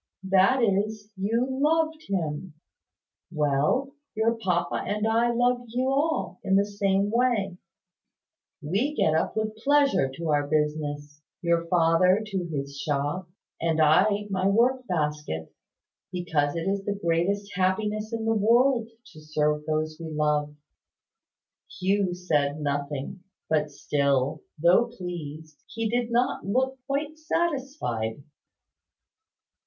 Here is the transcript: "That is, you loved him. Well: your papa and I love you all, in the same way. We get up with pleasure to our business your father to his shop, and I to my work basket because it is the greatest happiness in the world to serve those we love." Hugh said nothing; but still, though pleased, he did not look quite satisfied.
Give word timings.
"That 0.23 0.63
is, 0.63 1.11
you 1.15 1.45
loved 1.47 2.05
him. 2.07 2.55
Well: 3.31 3.91
your 4.15 4.33
papa 4.35 4.83
and 4.87 5.07
I 5.07 5.31
love 5.31 5.65
you 5.67 5.89
all, 5.91 6.39
in 6.43 6.55
the 6.55 6.65
same 6.65 7.11
way. 7.11 7.59
We 8.63 8.95
get 8.95 9.13
up 9.13 9.37
with 9.37 9.55
pleasure 9.57 10.09
to 10.15 10.29
our 10.29 10.47
business 10.47 11.21
your 11.43 11.67
father 11.67 12.23
to 12.25 12.45
his 12.47 12.79
shop, 12.79 13.29
and 13.61 13.79
I 13.79 14.09
to 14.09 14.27
my 14.31 14.47
work 14.47 14.87
basket 14.87 15.53
because 16.11 16.55
it 16.55 16.67
is 16.67 16.83
the 16.83 16.95
greatest 16.99 17.51
happiness 17.53 18.11
in 18.11 18.25
the 18.25 18.33
world 18.33 18.89
to 19.13 19.19
serve 19.21 19.67
those 19.67 19.99
we 19.99 20.07
love." 20.09 20.55
Hugh 21.79 22.15
said 22.15 22.59
nothing; 22.59 23.23
but 23.51 23.69
still, 23.69 24.41
though 24.59 24.87
pleased, 24.87 25.61
he 25.67 25.87
did 25.91 26.09
not 26.09 26.43
look 26.43 26.79
quite 26.87 27.19
satisfied. 27.19 28.23